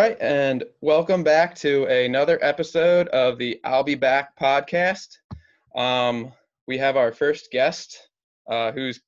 [0.00, 5.08] right, and welcome back to another episode of the I'll Be Back podcast.
[5.76, 6.32] Um,
[6.66, 8.08] we have our first guest
[8.50, 9.02] uh, who's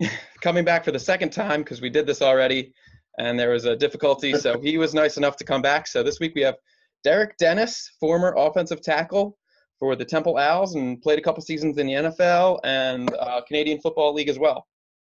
[0.40, 2.72] coming back for the second time because we did this already
[3.18, 4.32] and there was a difficulty.
[4.32, 5.86] So he was nice enough to come back.
[5.86, 6.56] So this week we have
[7.02, 9.36] Derek Dennis, former offensive tackle
[9.78, 13.78] for the Temple Owls and played a couple seasons in the NFL and uh, Canadian
[13.78, 14.66] Football League as well.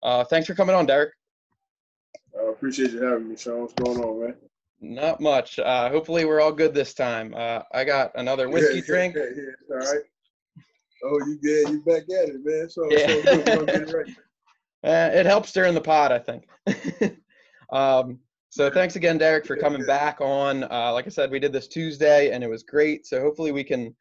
[0.05, 1.15] Uh, thanks for coming on, Derek.
[2.39, 3.63] I appreciate you having me, Sean.
[3.63, 4.37] What's going on, man?
[4.81, 5.59] Not much.
[5.59, 7.35] Uh, hopefully, we're all good this time.
[7.37, 9.15] Uh, I got another whiskey yeah, drink.
[9.15, 10.05] Yeah, yeah, all right.
[11.05, 11.71] Oh, you good?
[11.71, 12.69] You back at it, man.
[12.69, 13.07] So, Yeah.
[13.07, 13.47] so good.
[13.47, 14.07] We're gonna get it right.
[14.83, 16.49] Uh, it helps during the pod, I think.
[17.71, 20.65] um, so thanks again, Derek, for coming back on.
[20.65, 23.07] Uh, like I said, we did this Tuesday, and it was great.
[23.07, 23.95] So hopefully, we can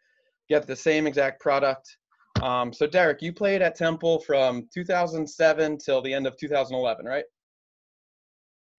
[0.47, 1.97] get the same exact product.
[2.41, 7.25] Um, so Derek, you played at Temple from 2007 till the end of 2011, right?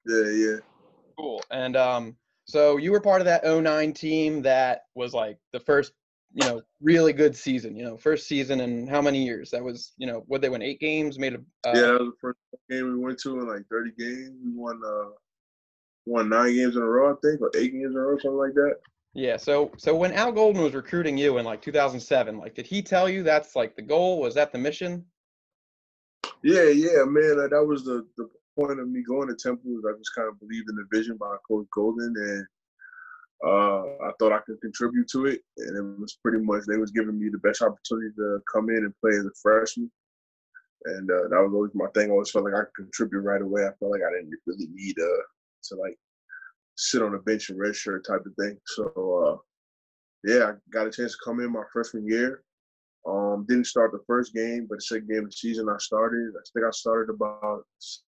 [0.07, 0.57] Yeah, yeah.
[1.21, 1.43] Cool.
[1.51, 5.93] And um, so you were part of that 09 team that was like the first,
[6.33, 7.77] you know, really good season.
[7.77, 9.51] You know, first season in how many years?
[9.51, 12.11] That was, you know, what they win eight games, made a uh, yeah, that was
[12.11, 12.39] the first
[12.71, 14.31] game we went to in like 30 games.
[14.45, 15.11] We won uh
[16.07, 18.39] won nine games in a row, I think, or eight games in a row, something
[18.39, 18.77] like that.
[19.13, 19.37] Yeah.
[19.37, 23.09] So so when Al Golden was recruiting you in like 2007, like did he tell
[23.09, 24.21] you that's like the goal?
[24.21, 25.05] Was that the mission?
[26.43, 27.37] Yeah, yeah, man.
[27.51, 28.31] that was the, the
[28.61, 29.79] point of me going to Temple.
[29.79, 32.47] Is I just kind of believed in the vision by Coach Golden, and
[33.45, 35.41] uh, I thought I could contribute to it.
[35.59, 38.85] And it was pretty much they was giving me the best opportunity to come in
[38.85, 39.91] and play as a freshman.
[40.85, 42.09] And uh, that was always my thing.
[42.09, 43.63] I always felt like I could contribute right away.
[43.63, 45.23] I felt like I didn't really need uh,
[45.65, 45.99] to like
[46.77, 48.59] sit on a bench and redshirt type of thing.
[48.65, 48.93] So
[49.27, 49.37] uh,
[50.25, 52.43] yeah, I got a chance to come in my freshman year.
[53.07, 56.33] Um, didn't start the first game, but the second game of the season I started.
[56.37, 57.65] I think I started about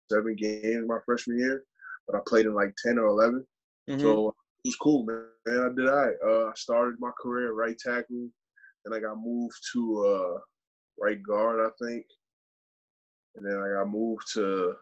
[0.09, 1.63] seven games my freshman year,
[2.07, 3.45] but I played in like ten or 11
[3.89, 4.02] Mhm.
[4.02, 4.33] So it
[4.65, 5.25] was cool, man.
[5.47, 6.15] I did right.
[6.23, 8.30] Uh, I started my career right tackle,
[8.86, 10.39] and I got moved to uh,
[10.99, 12.05] right guard, I think,
[13.36, 14.75] and then I got moved to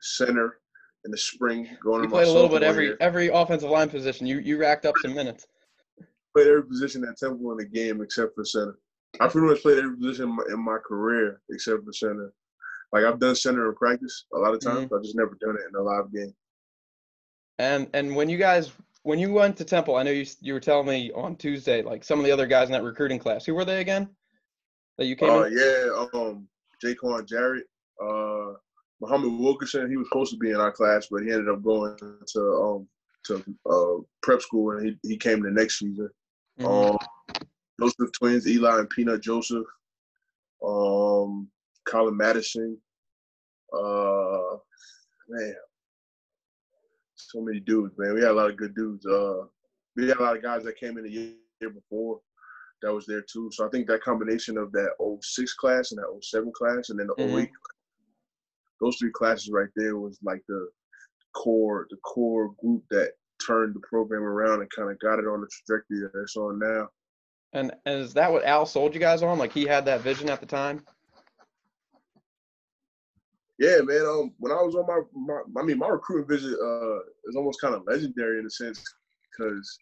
[0.00, 0.60] center
[1.04, 1.68] in the spring.
[1.82, 2.96] Going you played a little bit every year.
[3.00, 4.26] every offensive line position.
[4.26, 5.46] You you racked up some minutes.
[6.34, 8.78] played every position at Temple in the game except for center.
[9.20, 12.32] I pretty much played every position in my, in my career except for center.
[12.92, 14.94] Like I've done center in practice a lot of times, Mm-hmm.
[14.94, 16.34] I've just never done it in a live game.
[17.58, 18.72] And and when you guys
[19.02, 22.04] when you went to Temple, I know you you were telling me on Tuesday like
[22.04, 23.44] some of the other guys in that recruiting class.
[23.44, 24.08] Who were they again?
[24.96, 26.48] That you came Uh, yeah, um,
[26.84, 27.64] Jaquan Jarrett,
[28.02, 28.54] uh,
[29.00, 29.90] Muhammad Wilkerson.
[29.90, 32.88] He was supposed to be in our class, but he ended up going to um
[33.24, 36.08] to uh, prep school, and he, he came the next season.
[36.60, 36.92] Mhm.
[36.92, 37.44] Um,
[37.80, 39.66] Joseph twins, Eli and Peanut Joseph,
[40.66, 41.48] um,
[41.88, 42.78] Colin Madison,
[43.72, 44.56] uh,
[45.28, 45.54] man,
[47.14, 48.14] so many dudes, man.
[48.14, 49.06] We had a lot of good dudes.
[49.06, 49.44] Uh,
[49.96, 52.20] we had a lot of guys that came in the year, before
[52.82, 53.50] that was there too.
[53.52, 54.90] So I think that combination of that
[55.20, 57.42] 06 class and that 07 class, and then the Mhm.
[57.42, 57.50] 08,
[58.80, 60.70] those three classes right there was like the
[61.34, 65.40] core, the core group that turned the program around and kind of got it on
[65.40, 66.88] the trajectory that it's on now.
[67.52, 69.38] And, and is that what Al sold you guys on?
[69.38, 70.84] Like he had that vision at the time?
[73.58, 74.06] Yeah, man.
[74.06, 77.60] Um, when I was on my, my I mean, my recruiting visit uh is almost
[77.60, 78.82] kind of legendary in a sense
[79.36, 79.78] because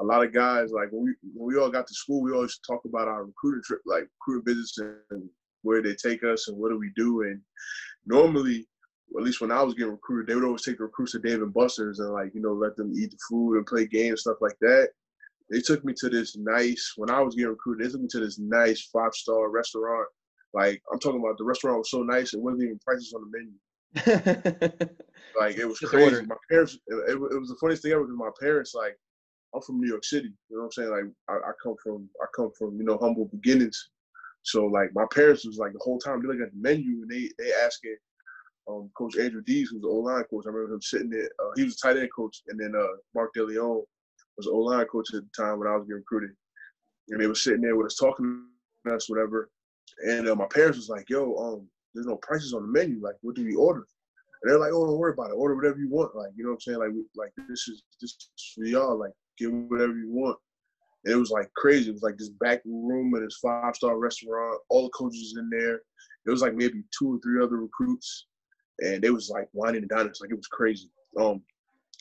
[0.00, 2.58] a lot of guys like when we when we all got to school, we always
[2.66, 4.78] talk about our recruiting trip, like recruiting visits
[5.10, 5.28] and
[5.62, 7.22] where they take us and what do we do.
[7.22, 7.40] And
[8.06, 8.66] normally,
[9.16, 11.42] at least when I was getting recruited, they would always take the recruits to Dave
[11.42, 14.38] and Buster's and like you know let them eat the food and play games stuff
[14.40, 14.88] like that.
[15.50, 17.86] They took me to this nice when I was getting recruited.
[17.86, 20.08] They took me to this nice five star restaurant.
[20.54, 23.30] Like I'm talking about, the restaurant was so nice it wasn't even prices on the
[23.38, 24.88] menu.
[25.38, 26.16] Like it was Just crazy.
[26.16, 26.26] order.
[26.26, 28.96] My parents, it, it, was- it was the funniest thing ever because my parents, like,
[29.54, 30.28] I'm from New York City.
[30.48, 30.90] You know what I'm saying?
[30.90, 33.90] Like, I, I come from, I come from, you know, humble beginnings.
[34.42, 37.10] So like, my parents was like the whole time they looking at the menu and
[37.10, 37.96] they they asking,
[38.68, 40.44] um, Coach Andrew Dees, who's the O line coach.
[40.46, 41.28] I remember him sitting there.
[41.38, 43.82] Uh, he was a tight end coach, and then uh, Mark DeLeon
[44.36, 46.30] was O line coach at the time when I was getting recruited.
[47.08, 48.44] And they were sitting there with us talking
[48.86, 49.48] to us, whatever.
[50.06, 53.00] And uh, my parents was like, "Yo, um, there's no prices on the menu.
[53.02, 53.86] Like, what do we order?"
[54.42, 55.34] And they're like, "Oh, don't worry about it.
[55.34, 56.14] Order whatever you want.
[56.14, 56.78] Like, you know what I'm saying?
[56.78, 58.98] Like, like this is this is for y'all.
[58.98, 60.38] Like, get whatever you want."
[61.04, 61.90] And it was like crazy.
[61.90, 64.60] It was like this back room in this five star restaurant.
[64.68, 65.80] All the coaches in there.
[66.26, 68.26] It was like maybe two or three other recruits,
[68.80, 70.12] and they was like whining and dining.
[70.20, 70.90] Like it was crazy.
[71.18, 71.42] Um,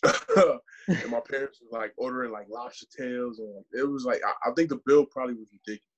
[0.04, 4.54] and my parents was like ordering like lobster tails, and it was like I, I
[4.54, 5.89] think the bill probably was ridiculous.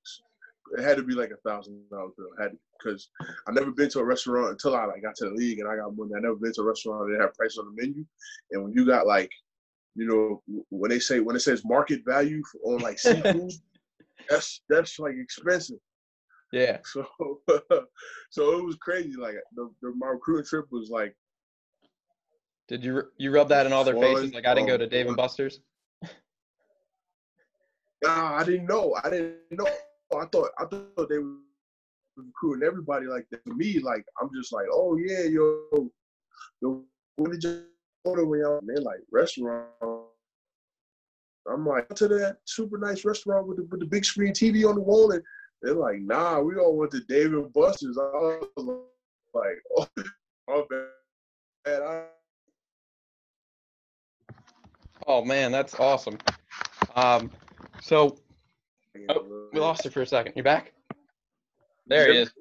[0.77, 2.27] It had to be like a thousand dollar bill.
[2.39, 3.09] Had because
[3.47, 5.75] I never been to a restaurant until I like got to the league and I
[5.75, 6.11] got money.
[6.15, 8.05] I never been to a restaurant that had prices on the menu,
[8.51, 9.31] and when you got like
[9.95, 13.51] you know, when they say when it says market value on like seafood,
[14.29, 15.79] that's that's like expensive.
[16.51, 16.77] Yeah.
[16.85, 17.05] So
[18.29, 19.13] so it was crazy.
[19.17, 21.15] Like the, the my recruiting trip was like.
[22.67, 24.33] Did you you rub that in all their faces?
[24.33, 25.59] Like I didn't go to oh, Dave and Buster's.
[28.03, 28.95] Nah, I didn't know.
[29.03, 29.67] I didn't know.
[30.19, 31.37] I thought I thought they were
[32.17, 33.43] recruiting everybody like that.
[33.45, 35.89] To me, like I'm just like, oh yeah, yo,
[36.61, 36.83] yo
[37.15, 37.63] when did you
[38.03, 38.59] order when y'all?
[38.63, 39.67] They're like restaurant.
[41.51, 44.75] I'm like to that super nice restaurant with the with the big screen TV on
[44.75, 45.23] the wall, and
[45.61, 47.97] they're like, nah, we all went to David Buster's.
[47.97, 48.79] I was
[49.33, 49.45] like,
[49.77, 49.87] oh,
[50.47, 50.63] my
[51.65, 51.81] bad.
[51.81, 52.03] I...
[55.07, 56.17] Oh man, that's awesome.
[56.95, 57.31] Um,
[57.81, 58.17] so
[59.09, 60.33] oh, we lost her for a second.
[60.35, 60.73] You back?
[61.87, 62.31] There he is.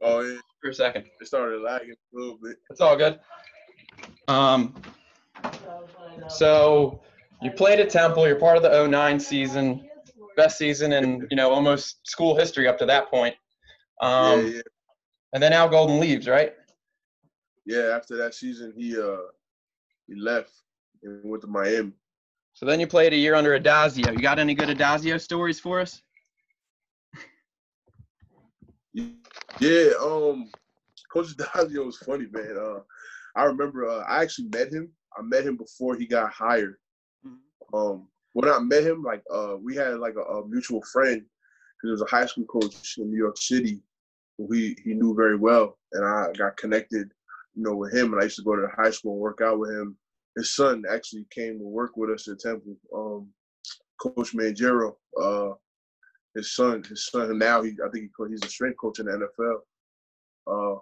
[0.00, 0.38] Oh yeah.
[0.60, 1.06] For a second.
[1.20, 2.56] It started lagging a little bit.
[2.70, 3.20] It's all good.
[4.28, 4.74] Um.
[6.28, 7.00] So
[7.42, 8.26] you played at Temple.
[8.26, 9.88] You're part of the 09 season,
[10.36, 13.34] best season in you know almost school history up to that point.
[14.00, 14.62] Um, yeah, yeah.
[15.32, 16.54] And then Al Golden leaves, right?
[17.66, 17.92] Yeah.
[17.94, 19.16] After that season, he uh
[20.06, 20.52] he left
[21.02, 21.92] and went to Miami.
[22.54, 24.12] So then you played a year under Addazio.
[24.12, 26.00] You got any good Addazio stories for us?
[28.94, 30.50] Yeah, um,
[31.12, 32.56] Coach Addazio was funny, man.
[32.56, 32.80] Uh,
[33.36, 34.90] I remember uh, I actually met him.
[35.18, 36.76] I met him before he got hired.
[37.26, 37.76] Mm-hmm.
[37.76, 41.82] Um, when I met him, like uh, we had like a, a mutual friend because
[41.82, 43.82] he was a high school coach in New York City
[44.38, 47.10] who he he knew very well, and I got connected,
[47.54, 48.12] you know, with him.
[48.12, 49.96] And I used to go to the high school and work out with him.
[50.36, 52.76] His son actually came to work with us at Temple.
[52.94, 53.28] Um,
[54.00, 55.54] coach Manjero, uh,
[56.34, 59.28] his son, his son now he I think he, he's a strength coach in the
[59.38, 59.56] NFL.
[60.46, 60.78] Uh,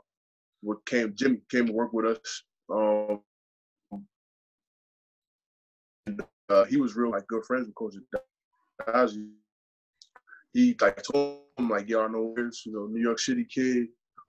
[0.63, 2.43] what came Jim came to work with us.
[2.73, 3.21] Um,
[6.07, 7.95] and, uh, he was real like good friends with Coach
[8.87, 9.29] Addazio.
[10.55, 13.89] He like told him like, y'all know this, you know, New York City kid,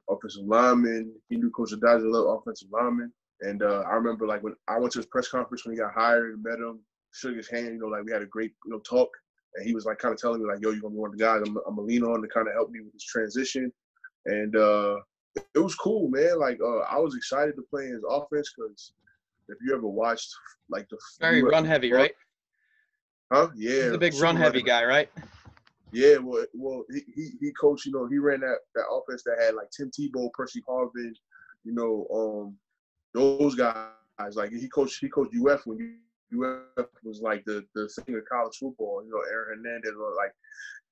[0.10, 1.14] offensive lineman.
[1.30, 3.12] He knew Coach Addazio, little offensive lineman."
[3.42, 5.94] And uh, I remember like when I went to his press conference when he got
[5.94, 6.80] hired and met him,
[7.12, 9.10] shook his hand, you know, like we had a great, you know, talk.
[9.56, 11.18] And he was like kind of telling me like, yo, you're gonna be one of
[11.18, 13.72] the guys I'm, I'm gonna lean on to kind of help me with this transition.
[14.26, 14.98] And uh,
[15.54, 16.40] it was cool, man.
[16.40, 18.94] Like uh, I was excited to play his offense because
[19.50, 20.34] if you ever watched
[20.70, 22.14] like the very run heavy, right?
[23.32, 23.50] Huh?
[23.56, 23.72] Yeah.
[23.72, 25.10] He's a big run heavy guy, right?
[25.92, 27.86] Yeah, well, well, he, he he coached.
[27.86, 31.14] You know, he ran that that offense that had like Tim Tebow, Percy Harvin,
[31.64, 32.58] you know, um,
[33.14, 33.88] those guys.
[34.36, 35.98] Like he coached, he coached UF when
[36.34, 39.04] UF was like the the thing of college football.
[39.04, 40.34] You know, Aaron Hernandez was like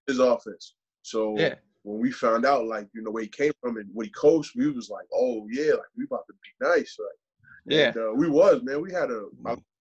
[0.08, 0.76] his offense.
[1.04, 1.56] So yeah.
[1.84, 4.56] when we found out, like you know, where he came from and what he coached,
[4.56, 7.18] we was like, oh yeah, like we about to be nice, like
[7.66, 8.82] yeah, and, uh, we was man.
[8.82, 9.26] We had a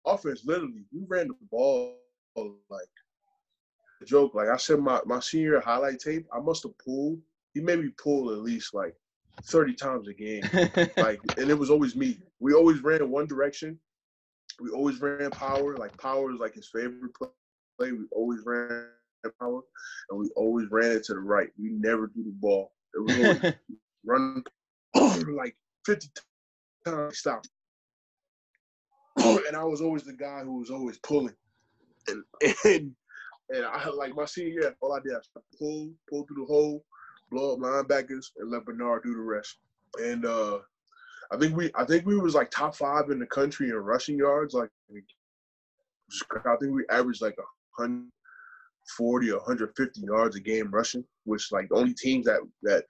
[0.07, 0.85] offense literally.
[0.93, 1.97] We ran the ball
[2.37, 2.89] like
[4.03, 4.35] a joke.
[4.35, 7.19] Like I said, my my senior highlight tape, I must have pulled.
[7.55, 8.95] He made me pull at least like
[9.45, 10.43] 30 times a game.
[10.97, 12.19] like, and it was always me.
[12.39, 13.79] We always ran one direction.
[14.61, 15.77] We always ran power.
[15.77, 17.29] Like power is like his favorite play.
[17.93, 18.89] We always ran
[19.41, 19.61] power,
[20.11, 21.49] and we always ran it to the right.
[21.59, 22.73] We never do the ball.
[22.95, 23.55] It was always
[24.05, 24.43] run
[25.37, 25.57] like
[25.87, 26.09] 50
[26.85, 27.45] times stop.
[29.17, 31.35] and I was always the guy who was always pulling.
[32.09, 32.23] And
[32.65, 32.95] and
[33.51, 35.29] and I like my senior year, all I did was
[35.59, 36.85] pull, pull through the hole,
[37.31, 39.59] blow up linebackers, and let Bernard do the rest.
[40.01, 40.59] And uh,
[41.33, 44.19] I think we, I think we was like top five in the country in rushing
[44.19, 44.55] yards.
[44.55, 48.11] Like, I think we averaged like a hundred
[48.97, 52.85] forty or 150 yards a game rushing, which like the only teams that that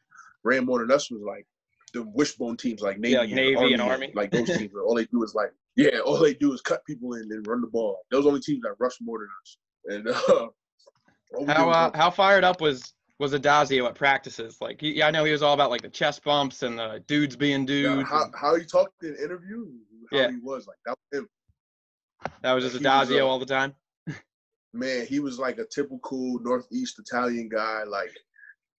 [0.45, 1.47] ran more than us was like
[1.93, 4.13] the wishbone teams like Navy, yeah, like Navy Army, and Army.
[4.15, 7.15] Like those teams, all they do is like, yeah, all they do is cut people
[7.15, 7.99] in and run the ball.
[8.11, 9.57] Those only teams that rush more than us.
[9.87, 14.57] And uh, how uh, how fired up was was Addazio at practices?
[14.63, 17.05] Like, he, yeah, I know he was all about like the chest bumps and the
[17.07, 18.01] dudes being dudes.
[18.01, 19.69] Yeah, how, how he talked in interviews,
[20.11, 20.31] how yeah.
[20.31, 21.29] he was like that was him.
[22.43, 23.75] That was just Addazio all the time.
[24.73, 27.83] Man, he was like a typical Northeast Italian guy.
[27.85, 28.13] Like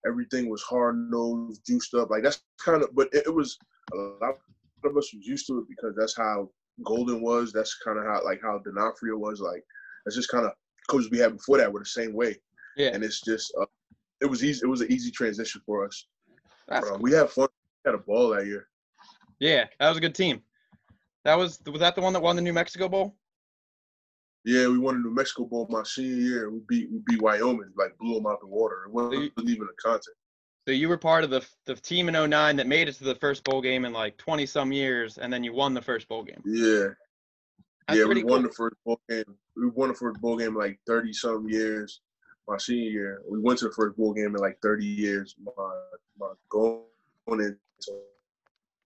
[0.07, 2.10] everything was hard nosed, juiced up.
[2.10, 3.57] Like that's kind of, but it, it was
[3.93, 4.36] a lot
[4.83, 6.50] of us was used to it because that's how
[6.83, 7.53] Golden was.
[7.53, 9.39] That's kind of how like how D'Onofrio was.
[9.39, 9.63] Like
[10.03, 10.53] that's just kind of
[10.89, 12.38] coaches we had before that were the same way.
[12.75, 12.89] Yeah.
[12.93, 13.65] And it's just uh,
[14.21, 14.61] it was easy.
[14.63, 16.07] It was an easy transition for us.
[16.67, 16.99] That's cool.
[16.99, 17.47] We had fun.
[17.83, 18.67] We had a ball that year.
[19.39, 20.41] Yeah, that was a good team.
[21.25, 23.15] That was was that the one that won the New Mexico Bowl?
[24.45, 26.49] Yeah, we won the New Mexico Bowl my senior year.
[26.49, 28.83] We beat we beat Wyoming, like blew them out the water.
[28.85, 30.09] It wasn't So even a contest.
[30.67, 33.15] So you were part of the the team in 09 that made it to the
[33.15, 36.23] first bowl game in like 20 some years, and then you won the first bowl
[36.23, 36.41] game.
[36.45, 36.89] Yeah.
[37.87, 38.49] That's yeah, we won cool.
[38.49, 39.23] the first bowl game.
[39.55, 42.01] We won the first bowl game in like thirty some years.
[42.48, 45.36] My senior year, we went to the first bowl game in like thirty years.
[45.43, 45.51] My
[46.19, 46.83] my going
[47.27, 47.55] into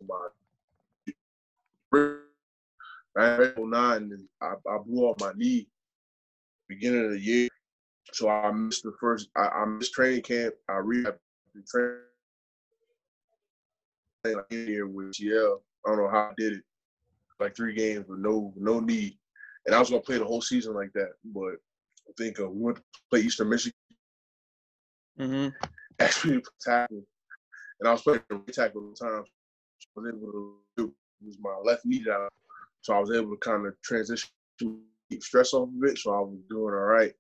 [0.08, 0.28] my
[3.18, 5.68] 09 and I, I blew off my knee
[6.68, 7.50] beginning of the year.
[8.14, 10.54] So I missed the first I, I missed training camp.
[10.70, 11.18] I rehab
[11.68, 12.00] training
[14.26, 15.60] like here with GL.
[15.86, 16.64] I don't know how I did it.
[17.40, 19.18] Like three games with no no knee.
[19.66, 21.12] And I was gonna play the whole season like that.
[21.26, 21.56] But
[22.18, 22.52] think of.
[22.52, 23.74] we went to play Eastern Michigan
[25.20, 25.56] Mm-hmm.
[26.00, 27.04] actually tackle.
[27.80, 29.24] And I was playing right tackle at the time.
[29.80, 30.94] So I was able to do
[31.26, 32.28] was my left knee down.
[32.82, 34.30] So I was able to kind of transition
[34.60, 35.98] keep stress off of it.
[35.98, 37.14] So I was doing all right.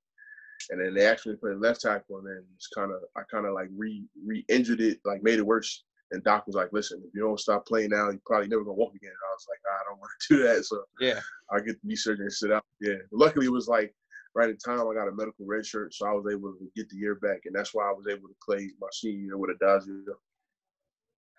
[0.72, 4.04] And then they actually played left tackle and then it's kinda I kinda like re
[4.26, 5.84] re injured it, like made it worse.
[6.12, 8.76] And Doc was like, listen, if you don't stop playing now, you're probably never gonna
[8.76, 9.10] walk again.
[9.10, 10.66] And I was like, I don't want to do that.
[10.66, 11.20] So Yeah.
[11.52, 12.64] I get the knee surgery and sit out.
[12.82, 12.96] Yeah.
[13.12, 13.94] Luckily, it was like
[14.36, 14.82] right in time.
[14.82, 17.42] I got a medical red shirt, so I was able to get the year back,
[17.46, 20.18] and that's why I was able to play my senior year with a Dodger.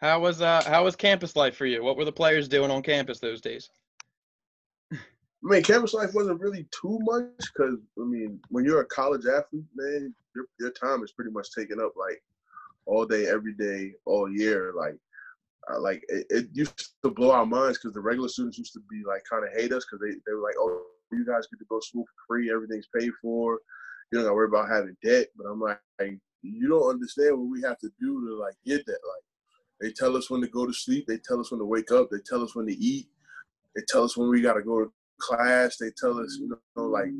[0.01, 1.83] How was uh how was campus life for you?
[1.83, 3.71] What were the players doing on campus those days?
[4.93, 4.99] I
[5.43, 9.65] mean, campus life wasn't really too much because I mean, when you're a college athlete,
[9.75, 12.23] man, your your time is pretty much taken up like
[12.87, 14.73] all day, every day, all year.
[14.77, 14.97] Like,
[15.73, 18.81] uh, like it, it used to blow our minds because the regular students used to
[18.91, 21.59] be like kind of hate us because they they were like, oh, you guys get
[21.59, 23.61] to go to school for free, everything's paid for,
[24.11, 25.29] you don't got to worry about having debt.
[25.37, 25.79] But I'm like,
[26.43, 28.93] you don't understand what we have to do to like get that.
[28.93, 29.25] Like,
[29.81, 32.09] they tell us when to go to sleep, they tell us when to wake up,
[32.11, 33.09] they tell us when to eat,
[33.75, 35.77] they tell us when we got to go to class.
[35.77, 37.11] They tell us, you know, like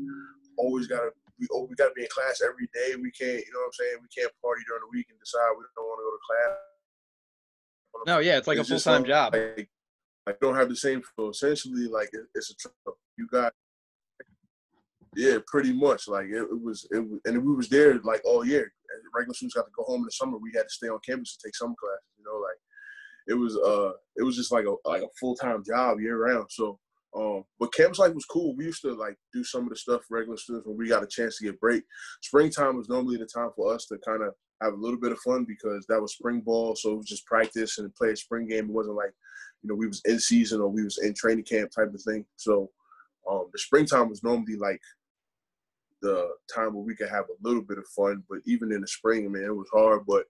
[0.57, 2.95] always gotta we oh, we gotta be in class every day.
[2.95, 3.97] We can't, you know what I'm saying?
[4.01, 6.57] We can't party during the week and decide we don't want to go to class.
[8.05, 9.33] No, yeah, it's like a full time job.
[9.33, 9.69] Like,
[10.25, 11.29] like don't have the same feel.
[11.29, 12.99] Essentially, like it, it's a trouble.
[13.17, 13.53] You got,
[15.15, 16.07] yeah, pretty much.
[16.07, 18.71] Like it, it was, it was, and we was there like all year.
[19.13, 20.37] Regular students got to go home in the summer.
[20.37, 22.05] We had to stay on campus to take some classes.
[22.17, 22.57] You know, like
[23.27, 26.47] it was, uh, it was just like a like a full time job year round.
[26.49, 26.79] So,
[27.15, 28.55] um, but campus life was cool.
[28.55, 31.07] We used to like do some of the stuff regular students when we got a
[31.07, 31.83] chance to get break.
[32.21, 35.19] Springtime was normally the time for us to kind of have a little bit of
[35.19, 36.75] fun because that was spring ball.
[36.75, 38.65] So it was just practice and play a spring game.
[38.65, 39.13] It wasn't like,
[39.61, 42.25] you know, we was in season or we was in training camp type of thing.
[42.37, 42.71] So
[43.29, 44.81] um, the springtime was normally like
[46.01, 48.23] the time where we could have a little bit of fun.
[48.29, 50.01] But even in the spring, man, it was hard.
[50.07, 50.23] But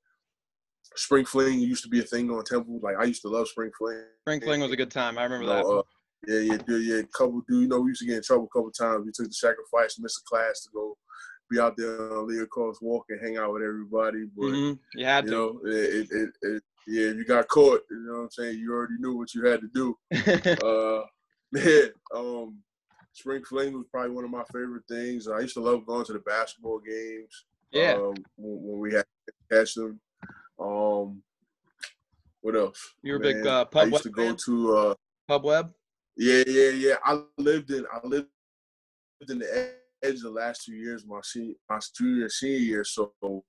[0.96, 2.80] spring fling used to be a thing on Temple.
[2.82, 4.04] Like I used to love spring fling.
[4.24, 5.18] Spring fling was a good time.
[5.18, 5.80] I remember You know, that.
[5.80, 5.84] uh,
[6.28, 7.02] yeah, yeah, yeah, yeah.
[7.16, 9.06] Couple, dude, you know, we used to get in trouble a couple times.
[9.06, 10.98] We took the sacrifice, missed a class to go
[11.50, 14.26] be out there on Liacouras Walk and hang out with everybody.
[14.36, 15.36] But hmm You had you to.
[15.38, 17.82] know, it, it, it, it, yeah, you got caught.
[17.90, 18.58] You know what I'm saying?
[18.60, 19.98] You already knew what you had to do.
[20.64, 21.04] Uh,
[21.54, 21.86] yeah.
[22.14, 22.58] Um,
[23.18, 25.28] spring fling was probably one of my favorite things.
[25.28, 27.46] I used to love going to the basketball games.
[27.72, 27.94] yeah.
[27.94, 30.00] Um, when, when we had to catch them.
[30.60, 31.24] Um,
[32.42, 32.94] what else?
[33.02, 34.38] You were a big uh, I used web to go fan?
[34.46, 34.78] to.
[34.78, 34.94] Uh,
[35.28, 35.74] Pub web.
[36.16, 36.96] yeah, yeah, yeah.
[37.04, 38.30] I lived in I lived
[39.28, 42.84] in the edge the last two years, my senior, my junior senior year.
[42.84, 43.44] So, so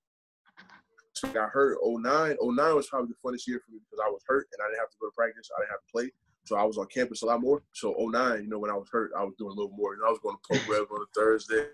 [1.23, 2.37] I got hurt 09.
[2.41, 4.79] 09 was probably the funnest year for me because I was hurt and I didn't
[4.79, 5.49] have to go to practice.
[5.55, 6.11] I didn't have to play.
[6.49, 7.61] So I was on campus a lot more.
[7.73, 9.93] So 09, you know, when I was hurt, I was doing a little more.
[9.93, 11.67] You know, I was going to Web on a Thursday.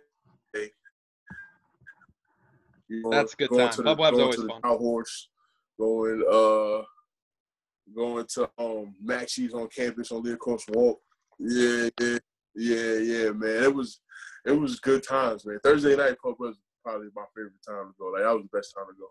[2.89, 3.69] You know, That's a good time.
[3.71, 4.61] To the, Pub Web's going always to the fun.
[4.61, 5.29] Cow Horse,
[5.79, 6.83] going uh
[7.95, 10.99] going to um Maxie's on campus on Liacouras Walk.
[11.39, 12.17] Yeah, yeah,
[12.55, 13.63] yeah, yeah, man.
[13.63, 14.01] It was
[14.45, 15.59] it was good times, man.
[15.63, 18.07] Thursday night pub was probably my favorite time to go.
[18.07, 19.07] Like that was the best time to go.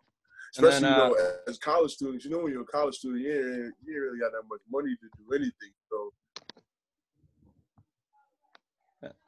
[0.56, 2.94] And then, Especially, uh, you know, as college students, you know when you're a college
[2.94, 5.73] student, you ain't, you ain't really got that much money to do anything.
[5.90, 6.12] So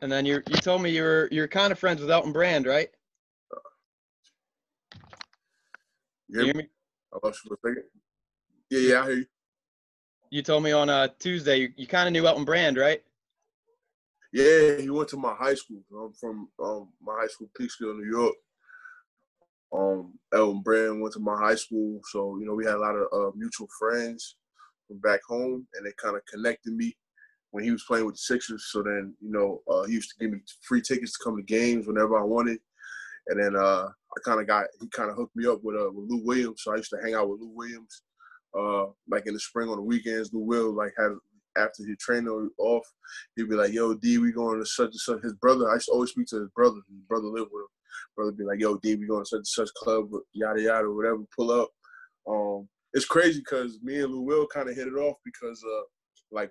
[0.01, 2.67] And then you you told me you were you're kind of friends with Elton Brand,
[2.67, 2.89] right?
[6.29, 6.69] you You hear me?
[7.13, 7.85] I lost you for a second.
[8.71, 9.27] Yeah, yeah, I hear you.
[10.31, 13.03] You told me on uh, Tuesday you, you kind of knew Elton Brand, right?
[14.33, 15.83] Yeah, he went to my high school.
[15.93, 18.35] I'm from um, my high school, Peekskill, New York.
[19.73, 22.95] Um, Elton Brand went to my high school, so you know we had a lot
[22.95, 24.37] of uh, mutual friends
[24.87, 26.97] from back home, and they kind of connected me
[27.51, 28.69] when he was playing with the Sixers.
[28.71, 31.43] So then, you know, uh, he used to give me free tickets to come to
[31.43, 32.59] games whenever I wanted,
[33.29, 35.91] and then uh, I kind of got he kind of hooked me up with uh,
[35.91, 36.63] with Lou Williams.
[36.63, 38.03] So I used to hang out with Lou Williams,
[38.59, 40.33] uh, like in the spring on the weekends.
[40.33, 41.13] Lou Will like had
[41.57, 42.85] after he trained off,
[43.35, 45.87] he'd be like, "Yo, D, we going to such and such." His brother, I used
[45.87, 46.77] to always speak to his brother.
[46.89, 47.76] His brother lived with him.
[48.17, 51.19] Brother be like, "Yo, D, we going to such such club, yada yada, whatever.
[51.37, 51.71] Pull up."
[52.29, 55.83] Um, it's crazy because me and Lou Will kind of hit it off because, uh,
[56.31, 56.51] like,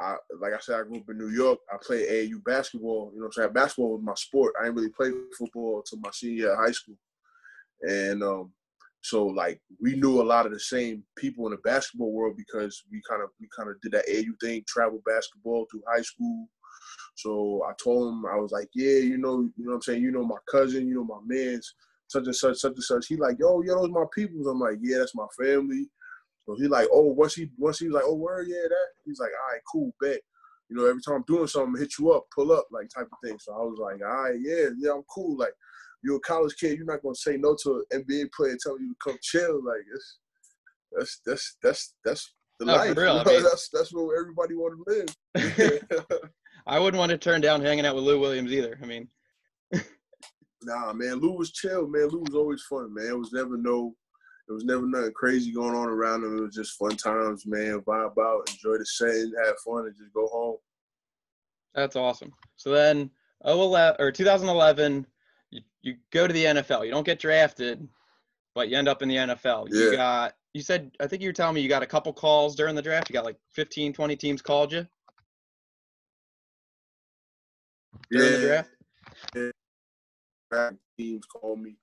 [0.00, 1.58] I like I said, I grew up in New York.
[1.72, 3.12] I played AAU basketball.
[3.14, 3.52] You know I'm?
[3.52, 4.54] Basketball was my sport.
[4.60, 6.96] I didn't really play football until my senior year of high school.
[7.82, 8.52] And um,
[9.02, 12.84] so like we knew a lot of the same people in the basketball world because
[12.90, 16.48] we kind of we kind of did that AAU thing, travel basketball through high school.
[17.14, 20.02] So I told him I was like, yeah, you know, you know what I'm saying.
[20.02, 21.74] You know my cousin, you know my man's
[22.08, 23.06] such and such, such and such.
[23.06, 24.46] He like, yo, yo, those my peoples.
[24.46, 25.86] I'm like, yeah, that's my family.
[26.44, 28.86] So he like, oh, once he once he was like, oh, where, yeah, that.
[29.04, 30.20] He's like, all right, cool, bet.
[30.68, 33.18] You know, every time I'm doing something, hit you up, pull up, like type of
[33.28, 33.38] thing.
[33.38, 35.36] So I was like, all right, yeah, yeah, I'm cool.
[35.36, 35.52] Like,
[36.02, 38.88] you're a college kid, you're not gonna say no to an NBA player telling you
[38.94, 39.62] to come chill.
[39.64, 40.18] Like, it's
[40.92, 42.96] that's that's that's that's the No, for life.
[42.96, 45.82] real, you I mean- that's that's where everybody want to live.
[46.66, 48.78] I wouldn't want to turn down hanging out with Lou Williams either.
[48.82, 49.08] I mean,
[50.64, 52.08] Nah, man, Lou was chill, man.
[52.08, 53.06] Lou was always fun, man.
[53.08, 53.94] It was never no,
[54.48, 56.38] it was never nothing crazy going on around him.
[56.38, 57.80] It was just fun times, man.
[57.80, 60.56] Vibe out, enjoy the setting, have fun, and just go home.
[61.74, 62.32] that's awesome.
[62.56, 63.10] So then,
[63.44, 65.04] uh, 011 or 2011,
[65.50, 66.84] you, you go to the NFL.
[66.84, 67.88] You don't get drafted,
[68.54, 69.68] but you end up in the NFL.
[69.68, 69.96] You Yeah.
[69.96, 72.76] got, you said, I think you were telling me you got a couple calls during
[72.76, 73.08] the draft.
[73.10, 74.86] You got like 15, 20 teams called you
[78.10, 78.70] during the draft.
[80.50, 81.76] draft teams called me.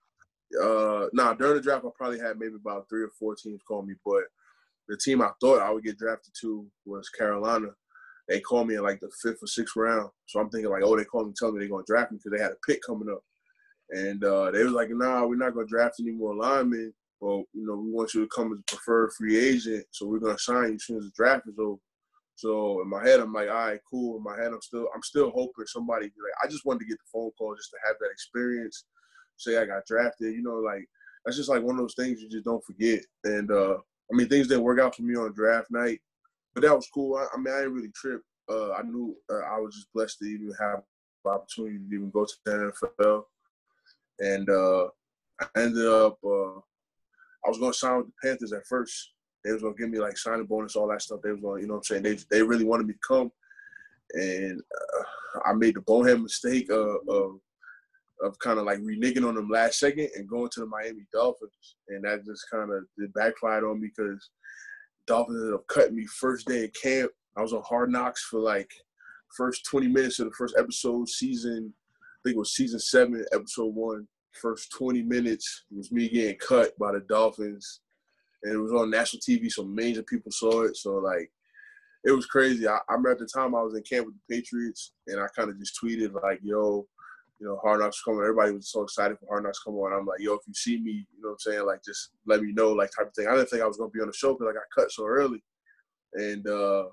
[0.62, 3.84] Uh, nah, during the draft, I probably had maybe about three or four teams call
[3.84, 4.24] me, but
[4.88, 7.68] the team I thought I would get drafted to was Carolina.
[8.28, 10.98] They called me in like the fifth or sixth round, so I'm thinking like, oh,
[10.98, 13.10] they called me, telling me they're gonna draft me because they had a pick coming
[13.10, 13.24] up,
[13.92, 16.94] and uh, they was like, nah, we're not gonna draft any more linemen.
[17.20, 20.20] Well, you know, we want you to come as a preferred free agent, so we're
[20.20, 21.80] gonna sign you as soon as the draft is over.
[22.40, 24.16] So in my head, I'm like, all right, cool.
[24.16, 26.06] In my head, I'm still, I'm still hoping somebody.
[26.06, 28.86] Like, I just wanted to get the phone call just to have that experience.
[29.36, 30.88] Say I got drafted, you know, like
[31.26, 33.02] that's just like one of those things you just don't forget.
[33.26, 33.76] And uh
[34.12, 36.00] I mean, things didn't work out for me on draft night,
[36.54, 37.16] but that was cool.
[37.18, 38.22] I, I mean, I didn't really trip.
[38.50, 40.82] Uh, I knew uh, I was just blessed to even have
[41.24, 43.24] the opportunity to even go to the NFL,
[44.20, 44.88] and uh,
[45.42, 46.18] I ended up.
[46.24, 46.58] Uh,
[47.46, 49.12] I was going to sign with the Panthers at first.
[49.44, 51.22] They was to give me like signing bonus, all that stuff.
[51.24, 53.32] They was gonna, you know, what I'm saying they they really wanted me to come,
[54.14, 55.04] and uh,
[55.46, 57.40] I made the bonehead mistake of of,
[58.22, 61.76] of kind of like reneging on them last second and going to the Miami Dolphins,
[61.88, 64.30] and that just kind of backfired on me because
[65.08, 67.12] Dolphins ended up cutting me first day of camp.
[67.38, 68.72] I was on Hard Knocks for like
[69.36, 71.74] first 20 minutes of the first episode, season,
[72.20, 74.06] I think it was season seven, episode one.
[74.34, 77.80] First 20 minutes was me getting cut by the Dolphins.
[78.44, 80.78] And it was on national TV, so millions of people saw it.
[80.78, 81.32] So, like,
[82.06, 82.68] it was crazy.
[82.68, 85.28] I, I remember at the time I was in camp with the Patriots, and I
[85.36, 86.88] kind of just tweeted, like, yo,
[87.40, 88.22] you know, Hard Knocks coming.
[88.22, 89.94] Everybody was so excited for Hard Knocks coming on.
[89.94, 91.66] I'm like, yo, if you see me, you know what I'm saying?
[91.66, 93.28] Like, just let me know, like, type of thing.
[93.28, 95.06] I didn't think I was to be on the show because I got cut so
[95.06, 95.44] early.
[96.14, 96.86] And, uh,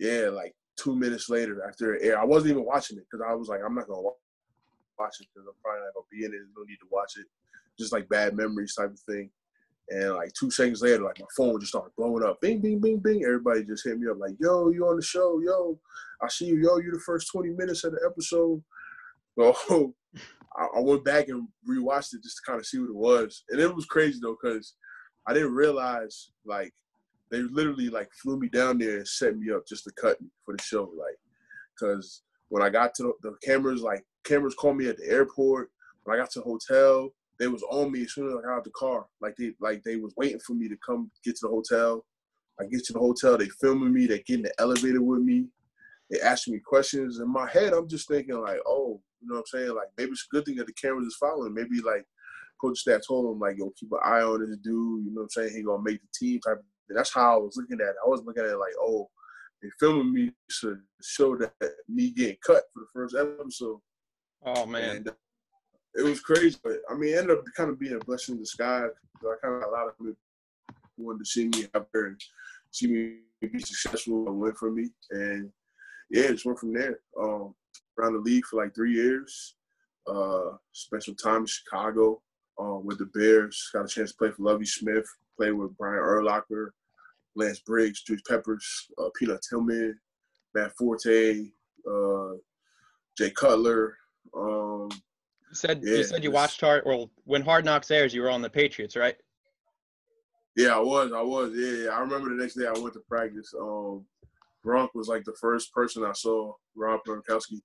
[0.00, 3.34] yeah, like two minutes later after it aired, I wasn't even watching it because I
[3.34, 6.40] was like, I'm not to watch it because I'm probably not to be in it.
[6.56, 7.26] No need to watch it.
[7.78, 9.30] Just like bad memories type of thing.
[9.90, 12.40] And like two seconds later, like my phone just started blowing up.
[12.40, 13.24] Bing, bing, bing, bing.
[13.24, 15.40] Everybody just hit me up like, yo, you on the show.
[15.44, 15.78] Yo,
[16.22, 16.58] I see you.
[16.58, 18.62] Yo, you the first 20 minutes of the episode.
[19.36, 19.94] So
[20.56, 23.44] I, went back and rewatched it just to kind of see what it was.
[23.50, 24.74] And it was crazy though, because
[25.26, 26.72] I didn't realize like
[27.30, 30.28] they literally like flew me down there and set me up just to cut me
[30.44, 30.90] for the show.
[30.96, 31.18] Like,
[31.74, 35.70] because when I got to the, the cameras, like cameras called me at the airport.
[36.04, 38.58] When I got to the hotel, they was on me as soon as I got
[38.58, 39.06] out the car.
[39.20, 42.04] Like they like they was waiting for me to come get to the hotel.
[42.60, 45.46] I get to the hotel, they filming me, they get in the elevator with me,
[46.10, 47.18] they asking me questions.
[47.18, 49.74] In my head, I'm just thinking like, oh, you know what I'm saying?
[49.74, 51.54] Like maybe it's a good thing that the cameras is following.
[51.54, 52.04] Maybe like
[52.60, 55.06] coach staff told him like, yo, keep an eye on this dude.
[55.06, 55.56] You know what I'm saying?
[55.56, 56.60] He gonna make the team type.
[56.90, 57.96] That's how I was looking at it.
[58.04, 59.08] I was looking at it like, oh,
[59.62, 61.54] they filming me to show that
[61.88, 63.78] me getting cut for the first episode.
[64.44, 65.10] Oh man, And
[65.94, 68.40] it was crazy, but I mean, it ended up kind of being a blessing in
[68.40, 68.90] disguise.
[69.22, 70.14] I kind of a lot of people
[70.96, 72.20] wanted to see me out there and
[72.70, 74.90] see me be successful and win for me.
[75.10, 75.50] And
[76.10, 77.00] yeah, just went from there.
[77.20, 77.54] Um,
[77.98, 79.56] around the league for like three years.
[80.06, 82.20] Uh, spent some time in Chicago
[82.58, 83.70] um, with the Bears.
[83.72, 85.06] Got a chance to play for Lovie Smith.
[85.36, 86.70] Played with Brian Urlacher,
[87.34, 89.98] Lance Briggs, Juice Peppers, uh, Peanut Tillman,
[90.54, 91.46] Matt Forte,
[91.90, 92.32] uh,
[93.16, 93.96] Jay Cutler.
[94.36, 94.90] Um,
[95.50, 96.84] you said yeah, you said you watched Hard.
[96.86, 99.16] Well, when Hard Knocks airs, you were on the Patriots, right?
[100.56, 101.12] Yeah, I was.
[101.12, 101.52] I was.
[101.54, 101.90] Yeah, yeah.
[101.90, 103.52] I remember the next day I went to practice.
[103.58, 104.04] Um,
[104.64, 107.60] Gronk was like the first person I saw, Rob Gronkowski,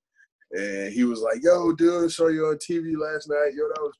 [0.52, 3.54] and he was like, "Yo, dude, saw you on TV last night.
[3.54, 3.94] Yo, that was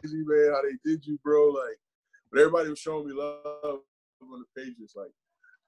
[0.00, 0.52] crazy, man.
[0.52, 1.48] How they did you, bro?
[1.48, 1.78] Like,
[2.30, 3.80] but everybody was showing me love
[4.20, 4.92] on the pages.
[4.94, 5.12] Like,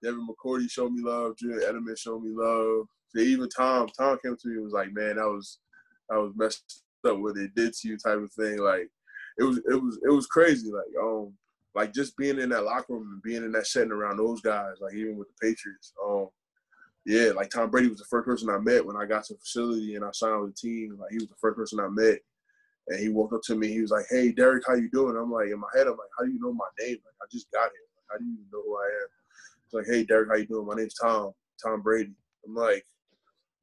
[0.02, 1.38] Devin McCourty showed me love.
[1.38, 2.86] Julian Edelman showed me love.
[3.16, 5.58] Even Tom, Tom came to me and was like, "Man, that was
[6.10, 8.58] that was messed up what they did to you," type of thing.
[8.58, 8.88] Like
[9.38, 10.70] it was it was it was crazy.
[10.70, 11.32] Like um
[11.74, 14.76] like just being in that locker room and being in that setting around those guys,
[14.80, 15.92] like even with the Patriots.
[16.04, 16.28] Um
[17.04, 19.38] yeah, like Tom Brady was the first person I met when I got to the
[19.38, 20.96] facility and I signed with the team.
[20.98, 22.18] Like he was the first person I met.
[22.88, 23.68] And he walked up to me.
[23.68, 26.08] He was like, "Hey, Derek, how you doing?" I'm like, in my head, I'm like,
[26.16, 26.98] "How do you know my name?
[27.04, 27.80] Like, I just got here.
[27.96, 29.08] Like, how do you know who I am?"
[29.64, 30.66] It's like, "Hey, Derek, how you doing?
[30.66, 31.32] My name's Tom.
[31.60, 32.14] Tom Brady."
[32.46, 32.84] I'm like,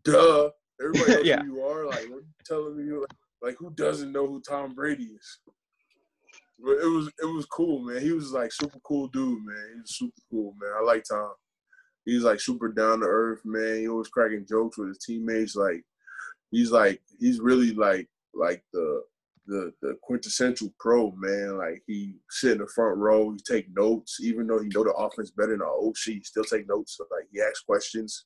[0.03, 0.49] "Duh."
[0.81, 1.41] Everybody knows yeah.
[1.41, 1.85] who you are.
[1.85, 2.93] Like, what are you telling me?
[2.93, 3.09] Like,
[3.43, 5.39] like, who doesn't know who Tom Brady is?
[6.63, 8.01] But it was it was cool, man.
[8.01, 9.69] He was like super cool dude, man.
[9.73, 10.71] He was super cool, man.
[10.79, 11.33] I like Tom.
[12.05, 13.79] He's like super down to earth, man.
[13.79, 15.55] He always cracking jokes with his teammates.
[15.55, 15.83] Like,
[16.51, 19.03] he's like he's really like like the
[19.45, 21.57] the the quintessential pro, man.
[21.57, 24.93] Like he sit in the front row, he take notes, even though he know the
[24.93, 26.95] offense better than the OC, he still take notes.
[26.97, 28.25] So like he asks questions.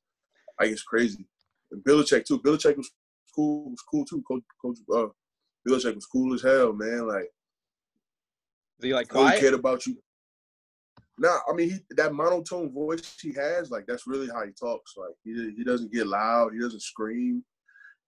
[0.60, 1.26] Like it's crazy.
[1.72, 2.40] And Belichick too.
[2.40, 2.92] Belichick was
[3.38, 3.70] cool.
[3.70, 4.24] Was cool too.
[4.28, 5.08] Coach, Coach uh,
[5.68, 7.08] Belichick was cool as hell, man.
[7.08, 7.30] Like
[8.80, 9.36] is he like quiet?
[9.36, 9.98] He cared about you.
[11.20, 14.94] Nah, I mean he, that monotone voice he has, like that's really how he talks.
[14.98, 17.44] Like he he doesn't get loud, he doesn't scream.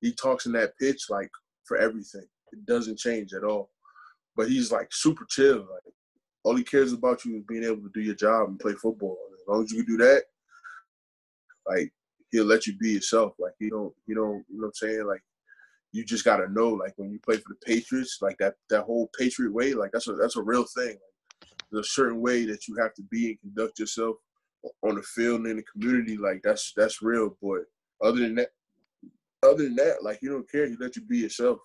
[0.01, 1.29] He talks in that pitch like
[1.65, 2.25] for everything.
[2.51, 3.69] It doesn't change at all.
[4.35, 5.59] But he's like super chill.
[5.59, 5.93] Like
[6.43, 9.17] all he cares about you is being able to do your job and play football.
[9.33, 10.23] As long as you can do that,
[11.67, 11.91] like
[12.31, 13.33] he'll let you be yourself.
[13.39, 15.05] Like he don't he don't you know what I'm saying?
[15.07, 15.21] Like
[15.91, 19.09] you just gotta know, like when you play for the Patriots, like that that whole
[19.17, 20.89] Patriot way, like that's a that's a real thing.
[20.89, 24.17] Like, there's a certain way that you have to be and conduct yourself
[24.83, 26.17] on the field and in the community.
[26.17, 27.37] Like that's that's real.
[27.41, 27.61] But
[28.03, 28.49] other than that,
[29.43, 30.67] other than that, like you don't care.
[30.67, 31.59] He let you be yourself.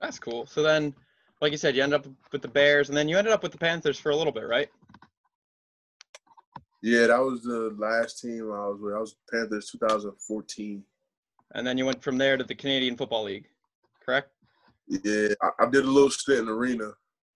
[0.00, 0.46] That's cool.
[0.46, 0.94] So then,
[1.40, 3.52] like you said, you ended up with the Bears, and then you ended up with
[3.52, 4.68] the Panthers for a little bit, right?
[6.82, 8.94] Yeah, that was the last team I was with.
[8.94, 10.84] I was Panthers 2014
[11.54, 13.46] and then you went from there to the Canadian Football League,
[14.04, 14.30] correct?
[14.88, 16.92] Yeah, I, I did a little stint in arena.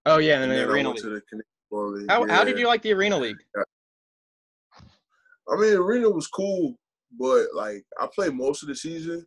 [0.06, 0.98] Oh yeah, and then, the arena league.
[0.98, 2.10] To the Canadian Football League.
[2.10, 2.34] How, yeah.
[2.34, 3.38] how did you like the arena league?
[5.48, 6.76] I mean, arena was cool,
[7.18, 9.26] but like I played most of the season,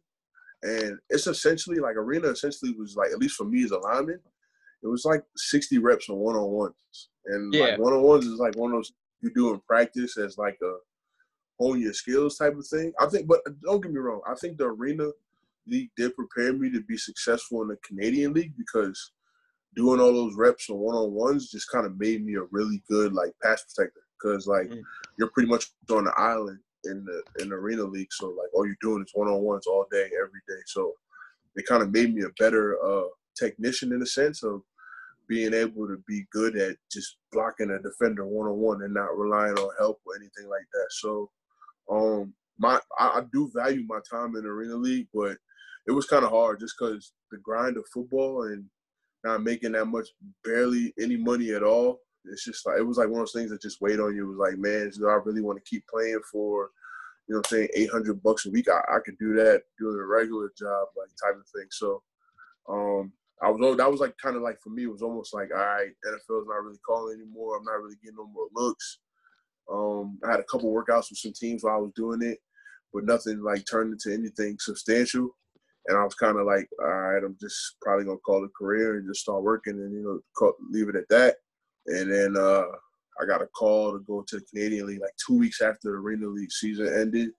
[0.63, 2.27] and it's essentially like arena.
[2.27, 4.19] Essentially, was like at least for me as a lineman,
[4.83, 7.65] it was like sixty reps on one on ones, and yeah.
[7.65, 10.57] like one on ones is like one of those you do in practice as like
[10.63, 10.73] a
[11.59, 12.93] hone your skills type of thing.
[12.99, 14.21] I think, but don't get me wrong.
[14.27, 15.09] I think the arena
[15.67, 19.11] league did prepare me to be successful in the Canadian league because
[19.75, 22.81] doing all those reps and one on ones just kind of made me a really
[22.89, 24.01] good like pass protector.
[24.21, 24.81] Because like mm.
[25.17, 28.65] you're pretty much on the island in the in the arena league, so like all
[28.65, 30.61] you're doing is one on ones all day, every day.
[30.65, 30.93] So
[31.55, 34.61] it kind of made me a better uh, technician in the sense of
[35.29, 39.15] being able to be good at just blocking a defender one on one and not
[39.15, 40.87] relying on help or anything like that.
[40.89, 41.29] So
[41.89, 45.37] um, my I, I do value my time in arena league, but
[45.87, 48.65] it was kind of hard just because the grind of football and
[49.23, 50.07] not making that much,
[50.43, 51.99] barely any money at all.
[52.25, 54.25] It's just like it was like one of those things that just weighed on you.
[54.25, 56.69] It was like, man, do I really want to keep playing for,
[57.27, 58.67] you know, what I'm saying eight hundred bucks a week?
[58.69, 61.67] I, I could do that doing a regular job, like type of thing.
[61.71, 62.01] So,
[62.67, 65.49] um, I was that was like kind of like for me, it was almost like,
[65.53, 67.57] all right, NFL is not really calling anymore.
[67.57, 68.99] I'm not really getting no more looks.
[69.71, 72.39] Um, I had a couple workouts with some teams while I was doing it,
[72.93, 75.29] but nothing like turned into anything substantial.
[75.87, 78.97] And I was kind of like, all right, I'm just probably gonna call it career
[78.97, 81.35] and just start working and you know call, leave it at that.
[81.87, 82.63] And then uh,
[83.21, 85.97] I got a call to go to the Canadian League like two weeks after the
[85.97, 87.29] Arena League season ended,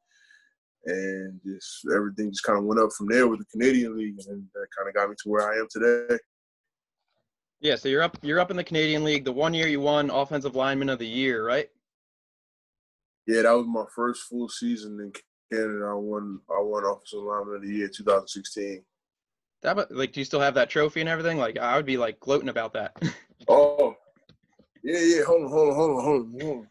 [0.86, 4.44] and just everything just kind of went up from there with the Canadian League, and
[4.54, 6.16] that kind of got me to where I am today.
[7.60, 9.24] Yeah, so you're up you're up in the Canadian League.
[9.24, 11.68] The one year you won Offensive Lineman of the Year, right?
[13.26, 15.12] Yeah, that was my first full season in
[15.52, 15.86] Canada.
[15.90, 18.82] I won I won Offensive Lineman of the Year 2016.
[19.62, 21.36] That like, do you still have that trophy and everything?
[21.36, 22.96] Like, I would be like gloating about that.
[23.48, 23.94] oh,
[24.82, 25.22] yeah, yeah.
[25.26, 26.68] Hold on, hold on, hold on, hold on.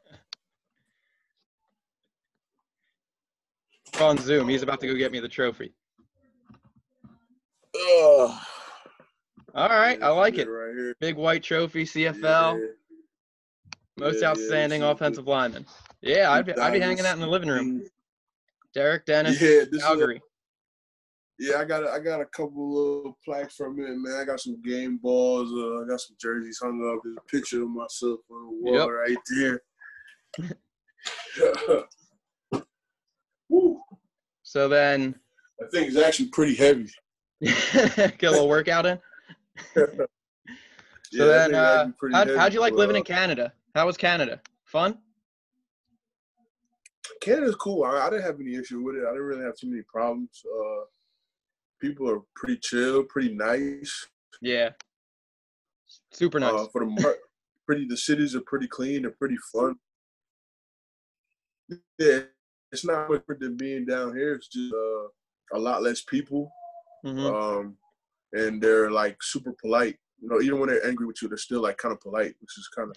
[4.01, 4.17] On.
[4.17, 4.49] Zoom.
[4.49, 5.73] He's about to go get me the trophy.
[7.75, 8.39] Uh,
[9.55, 10.47] All right, I like it.
[10.47, 12.59] Right Big white trophy, CFL.
[12.59, 12.65] Yeah.
[13.97, 15.65] Most yeah, outstanding yeah, offensive lineman.
[16.01, 17.83] Yeah, I'd be, I'd be hanging out in the living room.
[18.73, 20.17] Derek Dennis, yeah, Calgary.
[20.17, 20.21] A,
[21.39, 24.19] yeah, I got a, I got a couple little plaques from it, man.
[24.19, 25.51] I got some game balls.
[25.51, 27.01] Uh, I got some jerseys hung up.
[27.03, 28.89] There's a picture of myself on the wall yep.
[28.89, 29.61] right there.
[34.49, 35.13] so then,
[35.61, 36.89] I think it's actually pretty heavy.
[37.39, 38.99] Get a little workout in.
[39.75, 40.07] so
[41.11, 43.53] yeah, then, uh, how'd, how'd you like living in Canada?
[43.75, 44.41] How was Canada?
[44.65, 44.97] Fun?
[47.21, 47.83] Canada's cool.
[47.83, 49.03] I, I, didn't have any issue with it.
[49.05, 50.41] I didn't really have too many problems.
[50.43, 50.85] Uh,
[51.79, 54.07] people are pretty chill, pretty nice.
[54.41, 54.69] Yeah,
[56.11, 56.53] super nice.
[56.53, 57.17] Uh, for the mar-
[57.67, 59.03] pretty, the cities are pretty clean.
[59.03, 59.75] They're pretty fun.
[61.99, 62.21] Yeah,
[62.71, 64.33] it's not much different than being down here.
[64.33, 66.51] It's just uh, a lot less people,
[67.05, 67.25] mm-hmm.
[67.25, 67.77] um,
[68.33, 69.97] and they're like super polite.
[70.21, 72.57] You know, even when they're angry with you, they're still like kind of polite, which
[72.57, 72.95] is kind of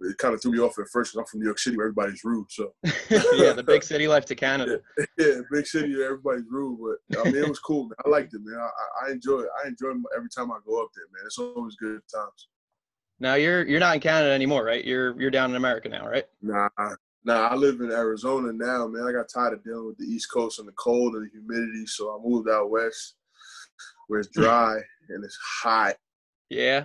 [0.00, 1.86] it kind of threw me off at first because I'm from New York City where
[1.86, 2.46] everybody's rude.
[2.50, 2.72] So
[3.10, 4.80] yeah, the big city life to Canada.
[4.98, 6.78] Yeah, yeah, big city everybody's rude,
[7.10, 7.84] but I mean it was cool.
[7.84, 7.96] Man.
[8.04, 8.58] I liked it, man.
[8.60, 9.48] I, I enjoy it.
[9.64, 11.24] I enjoy it every time I go up there, man.
[11.26, 12.48] It's always good times.
[13.20, 14.84] Now you're you're not in Canada anymore, right?
[14.84, 16.26] You're you're down in America now, right?
[16.40, 16.68] Nah,
[17.24, 17.48] nah.
[17.48, 19.06] I live in Arizona now, man.
[19.06, 21.86] I got tired of dealing with the East Coast and the cold and the humidity,
[21.86, 23.14] so I moved out west,
[24.08, 24.76] where it's dry
[25.08, 25.96] and it's hot.
[26.50, 26.84] Yeah.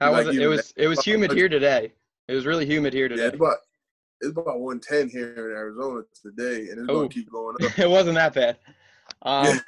[0.00, 0.42] How was it?
[0.42, 1.92] It was it was humid here today.
[2.28, 3.24] It was really humid here today.
[3.24, 3.58] Yeah, but
[4.20, 6.94] it's about 110 here in Arizona today, and it's oh.
[6.94, 7.78] gonna keep going up.
[7.78, 8.58] it wasn't that bad.
[9.22, 9.60] Um,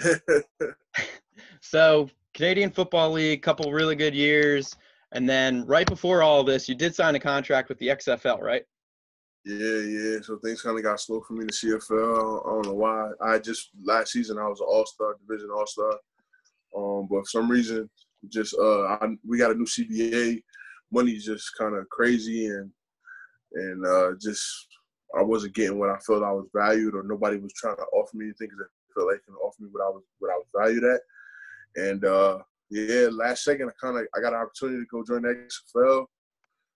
[1.61, 4.74] so Canadian Football League, couple really good years,
[5.12, 8.64] and then right before all this, you did sign a contract with the XFL, right?
[9.44, 10.20] Yeah, yeah.
[10.22, 12.46] So things kind of got slow for me in the CFL.
[12.46, 13.11] I don't know why.
[13.20, 15.98] I just last season I was an All Star, Division All Star,
[16.76, 17.90] um, but for some reason,
[18.28, 20.42] just uh, I, we got a new CBA
[20.94, 22.70] money's just kind of crazy and
[23.52, 24.42] and uh, just
[25.16, 28.16] I wasn't getting what I felt I was valued, or nobody was trying to offer
[28.16, 30.37] me anything because I felt like they can offer me what I was what I
[30.37, 31.00] was valued at.
[31.76, 32.38] And uh,
[32.70, 36.07] yeah, last second I kind of I got an opportunity to go join the XFL.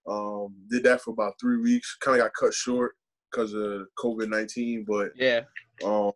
[0.08, 1.96] Um, did that for about three weeks.
[2.00, 2.96] Kind of got cut short
[3.30, 5.42] because of COVID nineteen, but yeah,
[5.84, 6.12] um,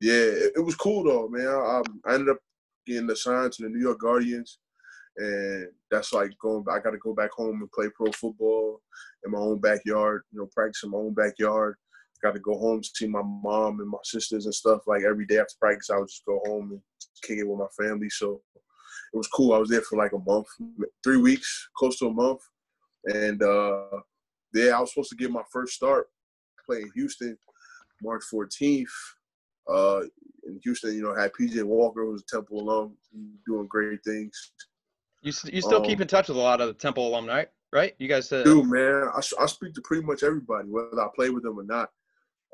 [0.00, 1.46] yeah, it, it, was cool though, man.
[1.46, 2.38] I, I ended up
[2.86, 4.58] getting assigned to the New York Guardians
[5.16, 6.64] and that's like going.
[6.70, 8.80] I got to go back home and play pro football
[9.24, 10.22] in my own backyard.
[10.30, 11.76] You know, practice in my own backyard.
[12.22, 14.82] Got to go home see my mom and my sisters and stuff.
[14.86, 16.80] Like every day after practice, I would just go home and
[17.22, 18.10] kick it with my family.
[18.10, 18.42] So
[19.12, 19.54] it was cool.
[19.54, 20.46] I was there for like a month,
[21.02, 22.40] three weeks, close to a month,
[23.06, 23.84] and uh,
[24.54, 26.08] yeah, I was supposed to get my first start
[26.64, 27.36] playing Houston,
[28.02, 28.86] March 14th.
[29.68, 30.02] Uh,
[30.46, 32.96] in Houston, you know, had PJ Walker, who was a Temple alum,
[33.46, 34.52] doing great things.
[35.22, 37.94] You you still um, keep in touch with a lot of the Temple alumni, right?
[37.98, 39.10] You guys uh, do, man.
[39.12, 41.90] I, I speak to pretty much everybody, whether I play with them or not.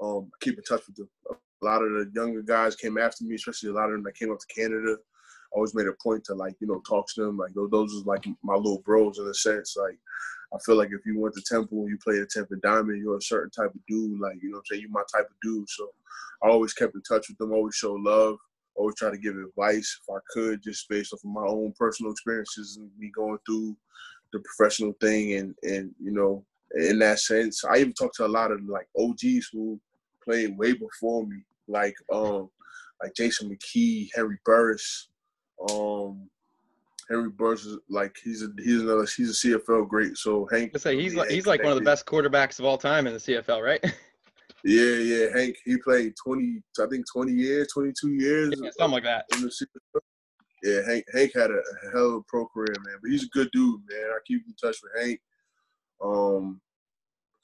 [0.03, 1.09] Um, I keep in touch with them.
[1.31, 4.17] A lot of the younger guys came after me, especially a lot of them that
[4.17, 4.97] came up to Canada.
[4.97, 7.37] I always made a point to like you know talk to them.
[7.37, 9.77] Like those, those was like my little bros in a sense.
[9.77, 9.99] Like
[10.55, 13.17] I feel like if you went to Temple, and you played at Temple Diamond, you're
[13.17, 14.21] a certain type of dude.
[14.21, 15.69] Like you know what I'm saying, You're my type of dude.
[15.69, 15.89] So
[16.43, 17.53] I always kept in touch with them.
[17.53, 18.39] Always show love
[18.75, 22.13] always try to give advice if I could, just based off of my own personal
[22.13, 23.77] experiences and me going through
[24.33, 27.65] the professional thing and and you know in that sense.
[27.65, 29.79] I even talked to a lot of like OGs who
[30.25, 32.49] played way before me, like um
[33.03, 35.09] like Jason McKee, Henry Burris,
[35.71, 36.29] um
[37.11, 40.17] Henry Burris is like he's a he's another he's a CFL great.
[40.17, 43.07] So Hank, say he's like he's like one of the best quarterbacks of all time
[43.07, 43.85] in the CFL, right?
[44.65, 45.27] Yeah, yeah.
[45.37, 49.25] Hank, he played twenty, I think twenty years, twenty two years, yeah, something like that.
[50.63, 51.61] Yeah, Hank, Hank had a
[51.93, 52.97] hell of a pro career, man.
[53.03, 54.11] But he's a good dude, man.
[54.11, 55.21] I keep in touch with Hank.
[56.01, 56.61] Um,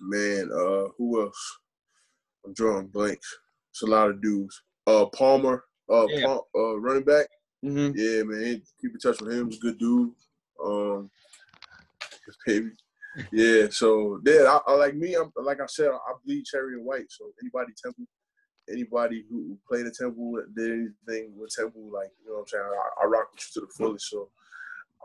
[0.00, 1.58] man, uh, who else?
[2.46, 3.26] I'm drawing blanks.
[3.72, 4.62] It's a lot of dudes.
[4.86, 6.24] Uh, Palmer, uh, yeah.
[6.24, 7.26] Palm, uh, running back.
[7.64, 7.90] Mm-hmm.
[7.96, 8.62] Yeah, man.
[8.80, 9.50] Keep in touch with him.
[9.50, 10.12] He's a good dude.
[10.64, 11.10] Um,
[12.46, 12.70] baby
[13.32, 15.14] yeah, so yeah, I, I, like me.
[15.14, 17.06] I'm like I said, I bleed cherry and white.
[17.10, 18.04] So anybody Temple,
[18.70, 22.64] anybody who played the Temple, did anything with Temple, like you know what I'm saying,
[22.64, 24.10] I, I rock with you to the fullest.
[24.10, 24.28] So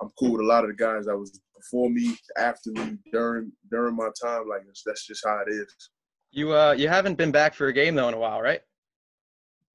[0.02, 3.52] I'm cool with a lot of the guys that was before me, after me, during
[3.72, 4.48] during my time.
[4.48, 5.90] Like that's just how it is.
[6.32, 8.62] You uh, you haven't been back for a game though in a while, right?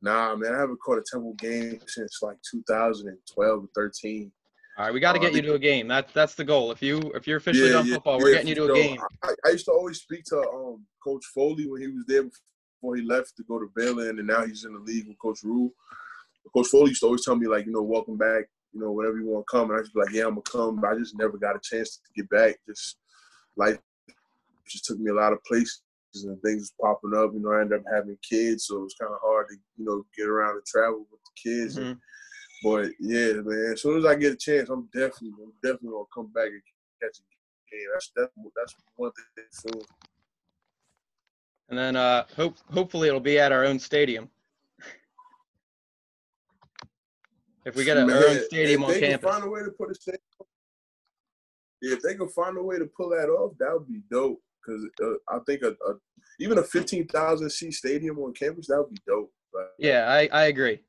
[0.00, 4.32] Nah, man, I haven't caught a Temple game since like 2012 or 13.
[4.76, 5.88] All right, we got to get uh, you to a game.
[5.88, 6.70] That's that's the goal.
[6.70, 9.00] If you if you're officially yeah, on football, yeah, we're getting you to a game.
[9.24, 12.94] I, I, used to always speak to um, Coach Foley when he was there before
[12.94, 15.72] he left to go to Baylor, and now he's in the league with Coach Rhule.
[16.54, 18.44] Coach Foley used to always tell me like, you know, welcome back.
[18.72, 20.42] You know, whenever you want to come, and I just be like, yeah, I'm gonna
[20.42, 20.80] come.
[20.80, 22.54] But I just never got a chance to get back.
[22.68, 22.98] Just
[23.56, 23.78] life
[24.68, 25.82] just took me a lot of places
[26.14, 27.33] and things popping up.
[27.33, 29.85] You know, I ended up having kids, so it was kind of hard to you
[29.85, 31.77] know get around and travel with the kids.
[31.77, 31.88] Mm-hmm.
[31.88, 31.99] And,
[32.62, 33.73] but yeah, man.
[33.73, 36.62] As soon as I get a chance, I'm definitely, I'm definitely gonna come back and
[37.01, 37.87] catch a game.
[37.92, 39.83] That's that's that's one thing for.
[41.71, 44.31] And then uh, hope hopefully it'll be at our own stadium.
[47.64, 49.31] if we get man, our own stadium on campus.
[49.31, 50.23] find a way to put a stadium.
[51.83, 54.40] Yeah, if they can find a way to pull that off, that would be dope.
[54.68, 55.94] Because uh, I think a, a
[56.40, 59.33] even a fifteen thousand seat stadium on campus that would be dope.
[59.52, 60.81] But, Yeah, I, I agree.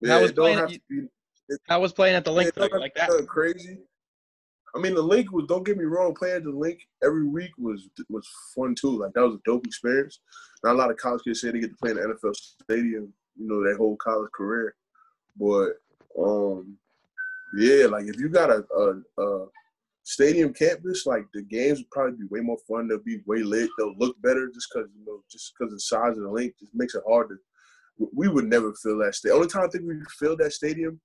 [0.00, 1.02] yeah, How was playing at- be
[1.68, 3.10] I was playing at the Linc it have like that.
[3.26, 3.78] crazy.
[4.74, 5.44] I mean, the Linc was.
[5.48, 6.14] Don't get me wrong.
[6.14, 8.98] Playing at the Linc every week was was fun too.
[9.00, 10.20] Like that was a dope experience.
[10.64, 13.12] Not a lot of college kids say they get to play in the NFL stadium.
[13.36, 14.74] You know, their whole college career.
[15.38, 15.72] But
[16.18, 16.78] um,
[17.58, 19.46] yeah, like if you got a, a, a
[20.04, 22.88] stadium campus, like the games would probably be way more fun.
[22.88, 23.70] They'll be way lit.
[23.78, 26.74] They'll look better just because you know, just because the size of the Linc just
[26.74, 27.36] makes it hard to.
[28.14, 29.36] We would never fill that stadium.
[29.36, 31.00] Only time I think we filled that stadium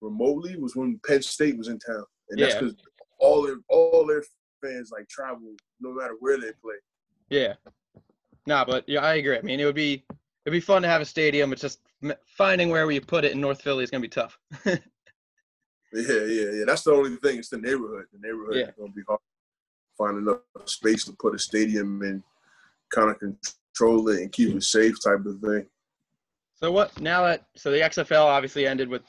[0.00, 2.60] remotely was when Penn State was in town, and that's Yeah.
[2.60, 2.76] because
[3.18, 4.22] all their all their
[4.62, 6.74] fans like travel no matter where they play.
[7.30, 7.54] Yeah.
[8.46, 9.36] Nah, but yeah, I agree.
[9.38, 10.04] I mean, it would be
[10.44, 11.52] it'd be fun to have a stadium.
[11.52, 11.80] It's just
[12.26, 14.38] finding where we put it in North Philly is gonna be tough.
[15.96, 16.64] Yeah, yeah, yeah.
[16.66, 17.38] That's the only thing.
[17.38, 18.04] It's the neighborhood.
[18.12, 18.68] The neighborhood Yeah.
[18.68, 22.22] is gonna be hard to find enough space to put a stadium and
[22.90, 25.66] kind of control it and keep it safe, type of thing.
[26.54, 29.02] so what now that so the XFL obviously ended with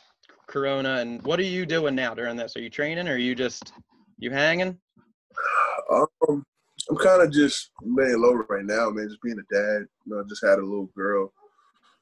[0.47, 2.55] Corona, and what are you doing now during this?
[2.55, 3.73] Are you training or are you just
[4.17, 4.77] you hanging?
[5.91, 6.45] Um,
[6.89, 9.07] I'm kind of just laying low right now, man.
[9.09, 9.87] Just being a dad.
[10.05, 11.33] You know, I just had a little girl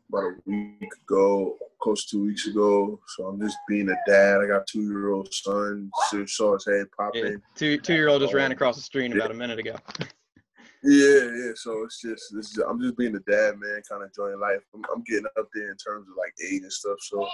[0.09, 2.99] about a week ago, close to two weeks ago.
[3.15, 4.39] So I'm just being a dad.
[4.41, 5.89] I got two year old son.
[6.11, 7.31] Just saw his head pop Yeah.
[7.55, 9.17] Two two year old just ran across the street yeah.
[9.17, 9.75] about a minute ago.
[10.87, 11.51] Yeah, yeah.
[11.55, 13.81] So it's just, it's just I'm just being a dad, man.
[13.89, 14.59] Kind of enjoying life.
[14.75, 16.97] I'm, I'm getting up there in terms of like age and stuff.
[16.99, 17.27] So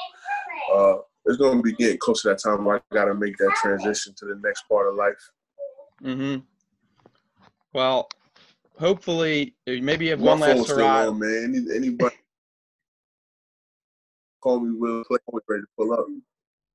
[0.74, 4.14] uh, it's gonna be getting close to that time where I gotta make that transition
[4.20, 5.32] to the next part of life.
[6.02, 6.46] Mm-hmm.
[7.74, 8.08] Well,
[8.80, 11.10] hopefully, maybe you have My one last hurrah.
[11.10, 11.68] on, man.
[11.76, 12.16] Anybody
[14.42, 16.06] call me Will play ready to pull up.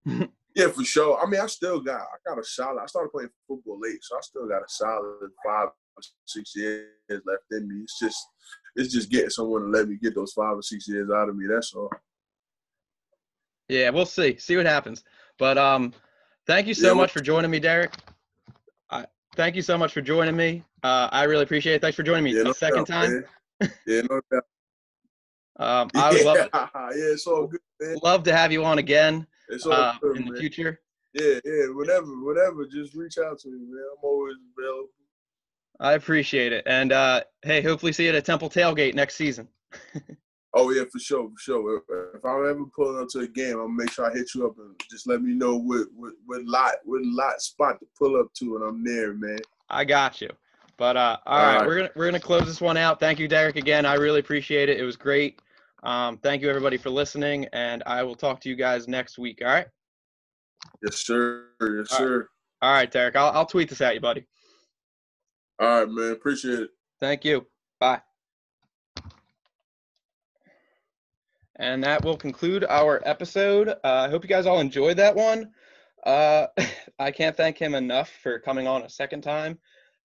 [0.54, 1.18] yeah, for sure.
[1.22, 2.80] I mean, I still got I got a solid.
[2.82, 6.88] I started playing football late, so I still got a solid five or six years
[7.08, 7.82] left in me.
[7.82, 8.18] It's just
[8.76, 11.36] it's just getting someone to let me get those five or six years out of
[11.36, 11.46] me.
[11.46, 11.90] That's all.
[13.68, 14.36] Yeah, we'll see.
[14.38, 15.02] See what happens.
[15.38, 15.92] But um,
[16.46, 17.92] thank you so Yeah, much for joining me, Derek.
[18.90, 20.62] I thank you so much for joining me.
[20.82, 21.82] Uh, I really appreciate it.
[21.82, 23.24] Thanks for joining me Yeah, a no second doubt, time.
[23.60, 23.72] man.
[23.86, 24.44] Yeah, no doubt.
[25.58, 27.98] Um, I would yeah, love yeah, it's all good, man.
[28.02, 30.40] love to have you on again It's all uh, good, in the man.
[30.40, 30.80] future.
[31.14, 32.66] Yeah, yeah, whatever, whatever.
[32.66, 33.84] Just reach out to me, man.
[33.92, 34.90] I'm always available.
[35.80, 36.64] I appreciate it.
[36.66, 39.48] And uh, hey, hopefully see you at a Temple tailgate next season.
[40.58, 41.76] Oh yeah, for sure, for sure.
[41.76, 41.82] If,
[42.16, 44.56] if I'm ever pulling up to a game, I'll make sure I hit you up
[44.56, 48.32] and just let me know what what, what lot what lot spot to pull up
[48.38, 49.38] to, and I'm there, man.
[49.68, 50.30] I got you.
[50.78, 51.66] But uh, all All right, right.
[51.66, 52.98] we're gonna we're gonna close this one out.
[53.00, 53.84] Thank you, Derek, again.
[53.84, 54.80] I really appreciate it.
[54.80, 55.40] It was great.
[55.86, 59.38] Um, thank you everybody for listening, and I will talk to you guys next week.
[59.40, 59.68] All right.
[60.84, 61.46] Yes, sir.
[61.60, 61.86] Yes, All right.
[61.88, 62.28] sir.
[62.60, 63.14] All right, Derek.
[63.14, 64.26] I'll I'll tweet this at you, buddy.
[65.60, 66.10] All right, man.
[66.10, 66.70] Appreciate it.
[66.98, 67.46] Thank you.
[67.78, 68.00] Bye.
[71.54, 73.68] And that will conclude our episode.
[73.68, 75.52] Uh, I hope you guys all enjoyed that one.
[76.04, 76.48] Uh,
[76.98, 79.56] I can't thank him enough for coming on a second time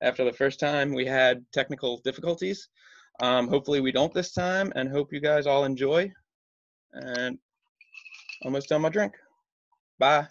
[0.01, 2.69] after the first time we had technical difficulties.
[3.21, 6.11] Um, hopefully, we don't this time, and hope you guys all enjoy.
[6.93, 7.37] And
[8.43, 9.13] almost done my drink.
[9.99, 10.27] Bye.